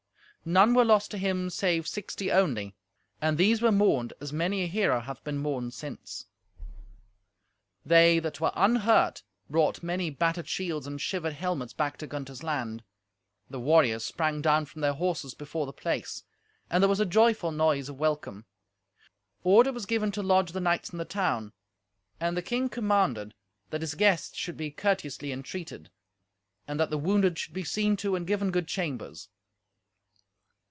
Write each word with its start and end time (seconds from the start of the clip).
None 0.43 0.73
were 0.73 0.83
lost 0.85 1.11
to 1.11 1.19
him 1.19 1.51
save 1.51 1.87
sixty 1.87 2.31
only, 2.31 2.73
and 3.21 3.37
these 3.37 3.61
were 3.61 3.71
mourned 3.71 4.11
as 4.19 4.33
many 4.33 4.63
a 4.63 4.65
hero 4.65 4.99
hath 4.99 5.23
been 5.23 5.37
mourned 5.37 5.71
since. 5.75 6.25
They 7.85 8.17
that 8.17 8.41
were 8.41 8.51
unhurt 8.55 9.21
brought 9.51 9.83
many 9.83 10.09
battered 10.09 10.47
shields 10.49 10.87
and 10.87 10.99
shivered 10.99 11.33
helmets 11.33 11.73
back 11.73 11.95
to 11.99 12.07
Gunther's 12.07 12.41
land. 12.41 12.83
The 13.51 13.59
warriors 13.59 14.03
sprang 14.03 14.41
down 14.41 14.65
from 14.65 14.81
their 14.81 14.93
horses 14.93 15.35
before 15.35 15.67
the 15.67 15.73
place, 15.73 16.23
and 16.71 16.81
there 16.83 16.89
was 16.89 16.99
a 16.99 17.05
joyful 17.05 17.51
noise 17.51 17.87
of 17.87 17.99
welcome. 17.99 18.45
Order 19.43 19.71
was 19.71 19.85
given 19.85 20.11
to 20.13 20.23
lodge 20.23 20.53
the 20.53 20.59
knights 20.59 20.89
in 20.89 20.97
the 20.97 21.05
town, 21.05 21.53
and 22.19 22.35
the 22.35 22.41
king 22.41 22.67
commanded 22.67 23.35
that 23.69 23.81
his 23.81 23.93
guests 23.93 24.35
should 24.35 24.57
be 24.57 24.71
courteously 24.71 25.31
entreated, 25.31 25.91
and 26.67 26.79
that 26.79 26.89
the 26.89 26.97
wounded 26.97 27.37
should 27.37 27.53
be 27.53 27.63
seen 27.63 27.95
to 27.97 28.15
and 28.15 28.25
given 28.25 28.49
good 28.49 28.67
chambers. 28.67 29.29